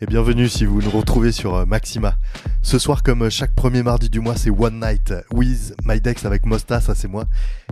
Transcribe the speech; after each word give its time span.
Et 0.00 0.06
bienvenue 0.06 0.48
si 0.48 0.64
vous 0.64 0.82
nous 0.82 0.90
retrouvez 0.90 1.30
sur 1.30 1.54
euh, 1.54 1.66
Maxima. 1.66 2.16
Ce 2.62 2.80
soir, 2.80 3.04
comme 3.04 3.22
euh, 3.22 3.30
chaque 3.30 3.54
premier 3.54 3.84
mardi 3.84 4.10
du 4.10 4.18
mois, 4.18 4.34
c'est 4.34 4.50
One 4.50 4.80
Night 4.80 5.14
with 5.30 5.72
My 5.84 6.00
Dex 6.00 6.24
avec 6.24 6.46
Mosta, 6.46 6.80
ça 6.80 6.96
c'est 6.96 7.06
moi. 7.06 7.26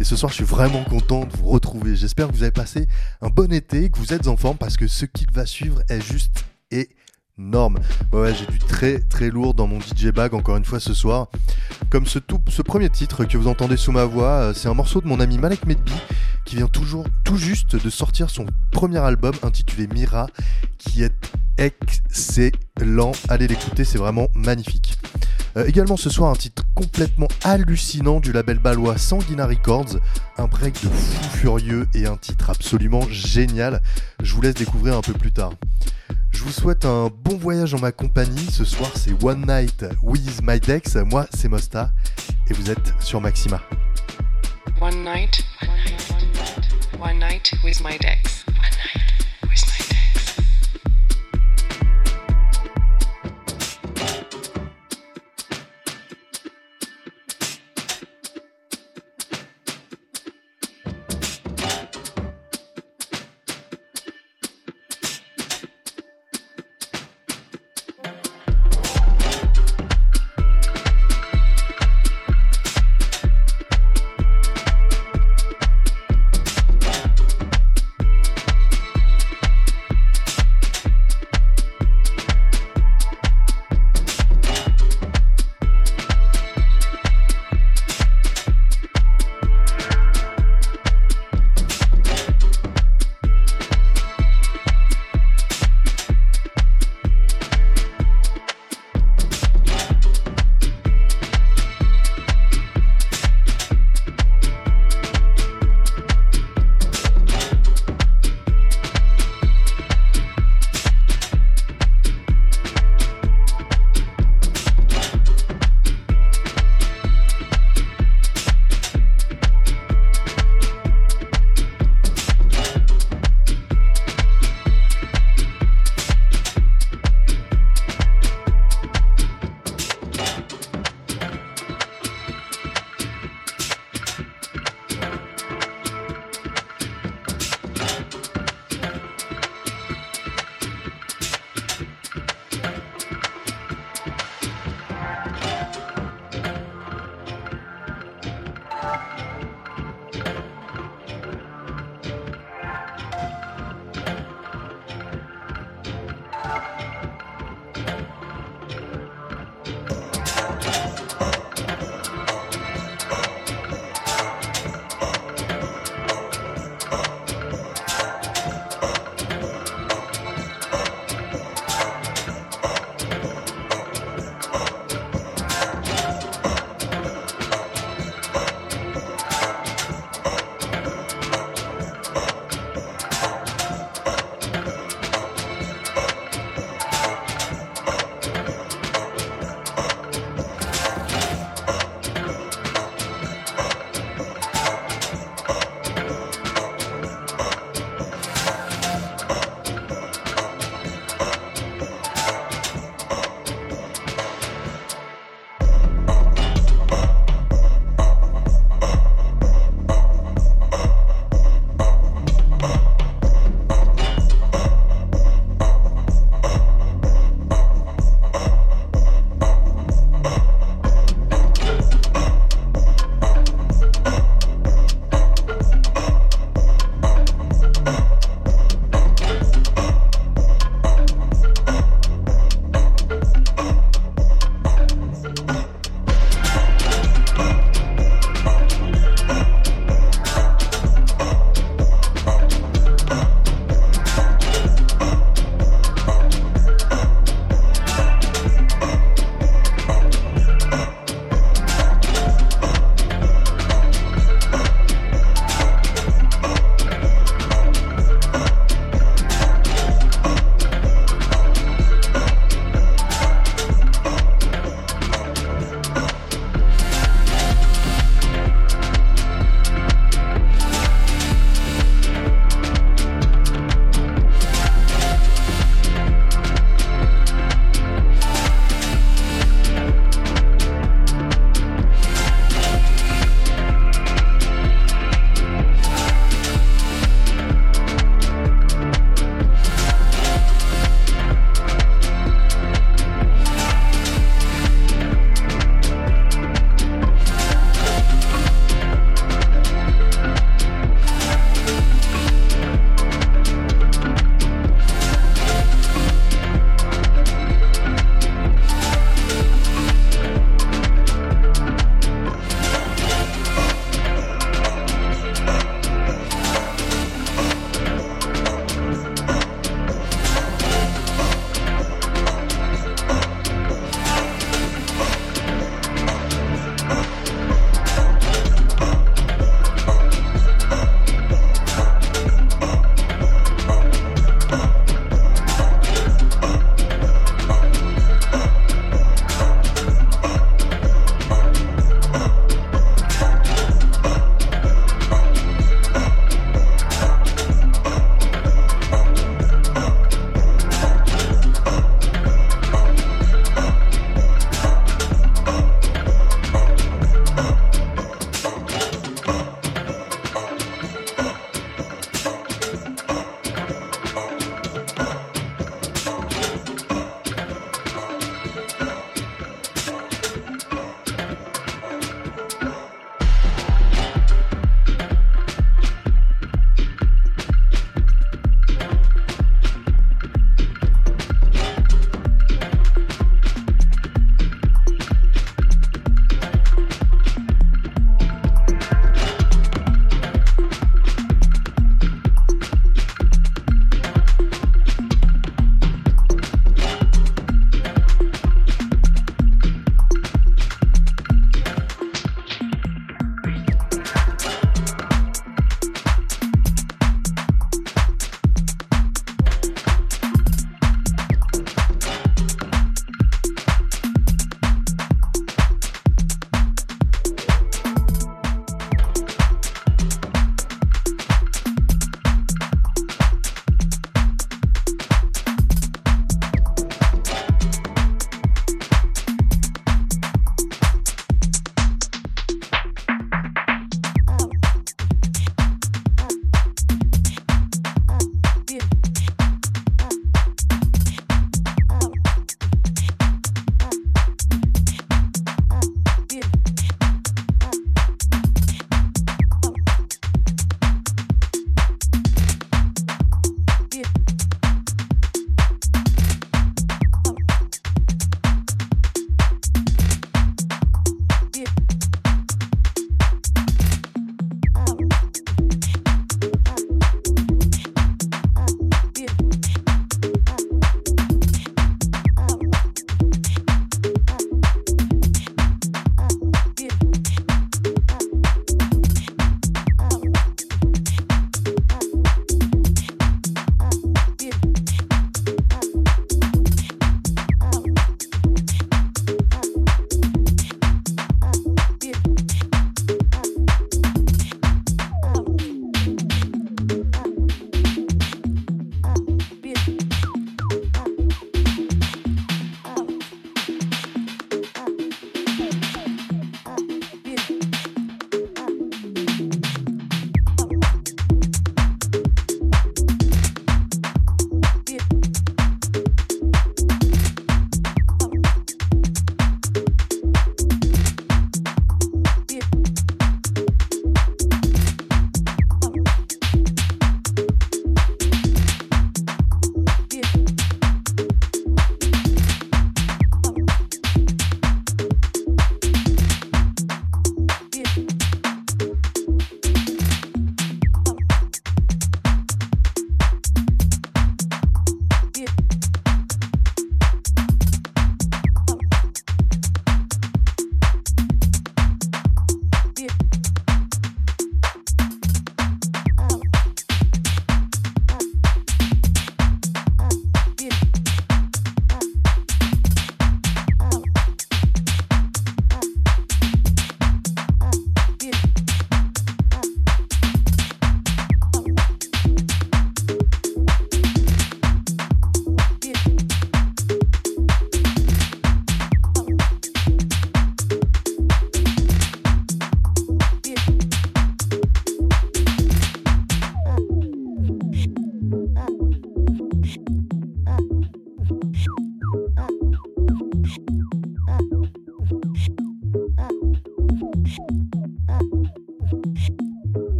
Et 0.00 0.04
ce 0.04 0.16
soir, 0.16 0.30
je 0.30 0.36
suis 0.36 0.44
vraiment 0.44 0.82
content 0.84 1.26
de 1.26 1.36
vous 1.36 1.50
retrouver. 1.50 1.94
J'espère 1.94 2.28
que 2.28 2.32
vous 2.32 2.42
avez 2.42 2.52
passé 2.52 2.88
un 3.20 3.28
bon 3.28 3.52
été, 3.52 3.90
que 3.90 3.98
vous 3.98 4.14
êtes 4.14 4.28
en 4.28 4.38
forme, 4.38 4.56
parce 4.56 4.78
que 4.78 4.86
ce 4.88 5.04
qui 5.04 5.26
va 5.30 5.44
suivre 5.44 5.82
est 5.90 6.00
juste 6.00 6.46
énorme. 7.38 7.78
Ouais, 8.12 8.34
j'ai 8.34 8.46
du 8.46 8.58
très 8.58 8.98
très 8.98 9.28
lourd 9.28 9.52
dans 9.52 9.66
mon 9.66 9.78
DJ 9.78 10.06
bag 10.06 10.34
encore 10.34 10.56
une 10.56 10.64
fois 10.64 10.80
ce 10.80 10.94
soir. 10.94 11.28
Comme 11.90 12.06
ce, 12.06 12.18
tout, 12.18 12.40
ce 12.48 12.62
premier 12.62 12.88
titre 12.88 13.24
que 13.24 13.36
vous 13.36 13.48
entendez 13.48 13.76
sous 13.76 13.92
ma 13.92 14.04
voix, 14.04 14.30
euh, 14.30 14.54
c'est 14.54 14.68
un 14.68 14.74
morceau 14.74 15.00
de 15.00 15.06
mon 15.06 15.20
ami 15.20 15.36
Malek 15.38 15.66
Medbi 15.66 15.92
qui 16.46 16.56
vient 16.56 16.68
toujours 16.68 17.04
tout 17.24 17.36
juste 17.36 17.76
de 17.76 17.90
sortir 17.90 18.30
son 18.30 18.46
premier 18.72 18.98
album 18.98 19.34
intitulé 19.42 19.86
Mira 19.86 20.28
qui 20.78 21.02
est 21.02 21.14
excellent. 21.58 22.65
Allez 23.28 23.48
l'écouter, 23.48 23.84
c'est 23.84 23.98
vraiment 23.98 24.28
magnifique. 24.34 24.96
Euh, 25.56 25.64
également 25.66 25.96
ce 25.96 26.10
soir 26.10 26.30
un 26.30 26.36
titre 26.36 26.62
complètement 26.74 27.28
hallucinant 27.44 28.20
du 28.20 28.32
label 28.32 28.58
balois 28.58 28.98
Sanguina 28.98 29.46
Records, 29.46 29.98
un 30.38 30.46
break 30.46 30.74
de 30.84 30.88
fou 30.88 31.38
furieux 31.38 31.88
et 31.94 32.06
un 32.06 32.16
titre 32.16 32.50
absolument 32.50 33.02
génial. 33.10 33.82
Je 34.22 34.34
vous 34.34 34.42
laisse 34.42 34.54
découvrir 34.54 34.96
un 34.96 35.00
peu 35.00 35.12
plus 35.12 35.32
tard. 35.32 35.52
Je 36.30 36.42
vous 36.42 36.52
souhaite 36.52 36.84
un 36.84 37.10
bon 37.24 37.36
voyage 37.36 37.74
en 37.74 37.78
ma 37.78 37.92
compagnie. 37.92 38.46
Ce 38.50 38.64
soir 38.64 38.90
c'est 38.94 39.12
One 39.24 39.46
Night 39.46 39.84
with 40.02 40.40
My 40.42 40.60
Dex. 40.60 40.96
Moi 40.96 41.26
c'est 41.34 41.48
Mosta 41.48 41.90
et 42.48 42.54
vous 42.54 42.70
êtes 42.70 42.92
sur 43.00 43.20
Maxima. 43.20 43.60
One 44.80 45.04
night, 45.04 45.42
one 45.62 45.70
night, 45.84 46.10
one 46.10 46.32
night, 46.32 47.00
one 47.00 47.18
night 47.18 47.52
with 47.64 47.80
my 47.82 47.98
Dex. 47.98 48.44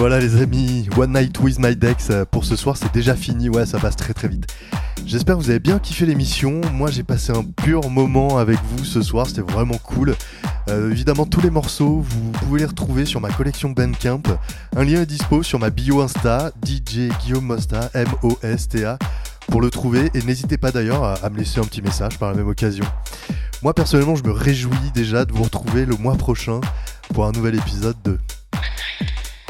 Voilà 0.00 0.18
les 0.18 0.40
amis, 0.40 0.88
One 0.96 1.12
Night 1.12 1.38
with 1.40 1.58
My 1.58 1.76
Dex 1.76 2.08
euh, 2.08 2.24
pour 2.24 2.46
ce 2.46 2.56
soir 2.56 2.74
c'est 2.78 2.90
déjà 2.94 3.14
fini, 3.14 3.50
ouais 3.50 3.66
ça 3.66 3.78
passe 3.78 3.96
très 3.96 4.14
très 4.14 4.28
vite. 4.28 4.46
J'espère 5.04 5.36
que 5.36 5.42
vous 5.42 5.50
avez 5.50 5.58
bien 5.58 5.78
kiffé 5.78 6.06
l'émission, 6.06 6.62
moi 6.72 6.90
j'ai 6.90 7.02
passé 7.02 7.32
un 7.32 7.44
pur 7.44 7.90
moment 7.90 8.38
avec 8.38 8.56
vous 8.64 8.82
ce 8.86 9.02
soir, 9.02 9.26
c'était 9.26 9.42
vraiment 9.42 9.76
cool. 9.76 10.14
Euh, 10.70 10.90
évidemment 10.90 11.26
tous 11.26 11.42
les 11.42 11.50
morceaux 11.50 12.00
vous 12.00 12.30
pouvez 12.30 12.60
les 12.60 12.64
retrouver 12.64 13.04
sur 13.04 13.20
ma 13.20 13.28
collection 13.28 13.68
Bandcamp. 13.68 14.22
Un 14.74 14.84
lien 14.84 15.02
est 15.02 15.06
dispo 15.06 15.42
sur 15.42 15.58
ma 15.58 15.68
bio 15.68 16.00
Insta, 16.00 16.50
DJ 16.64 17.10
Guillaume 17.22 17.44
Mosta, 17.44 17.90
M-O-S-T-A, 17.92 18.98
pour 19.48 19.60
le 19.60 19.68
trouver 19.68 20.10
et 20.14 20.22
n'hésitez 20.22 20.56
pas 20.56 20.72
d'ailleurs 20.72 21.04
à, 21.04 21.16
à 21.16 21.28
me 21.28 21.36
laisser 21.36 21.60
un 21.60 21.64
petit 21.64 21.82
message 21.82 22.18
par 22.18 22.30
la 22.30 22.38
même 22.38 22.48
occasion. 22.48 22.86
Moi 23.60 23.74
personnellement 23.74 24.16
je 24.16 24.24
me 24.24 24.32
réjouis 24.32 24.92
déjà 24.94 25.26
de 25.26 25.32
vous 25.34 25.42
retrouver 25.42 25.84
le 25.84 25.96
mois 25.96 26.14
prochain 26.14 26.62
pour 27.12 27.26
un 27.26 27.32
nouvel 27.32 27.54
épisode 27.56 27.96
de 28.02 28.16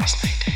Last 0.01 0.23
night. 0.23 0.50